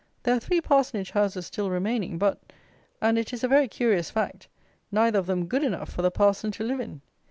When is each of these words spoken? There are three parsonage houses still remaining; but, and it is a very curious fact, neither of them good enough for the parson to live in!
There 0.23 0.35
are 0.35 0.39
three 0.39 0.61
parsonage 0.61 1.11
houses 1.11 1.45
still 1.45 1.69
remaining; 1.69 2.17
but, 2.17 2.39
and 3.03 3.19
it 3.19 3.33
is 3.33 3.43
a 3.43 3.47
very 3.47 3.67
curious 3.67 4.09
fact, 4.09 4.47
neither 4.91 5.19
of 5.19 5.27
them 5.27 5.45
good 5.45 5.63
enough 5.63 5.91
for 5.93 6.01
the 6.01 6.09
parson 6.09 6.49
to 6.53 6.63
live 6.63 6.79
in! 6.79 7.01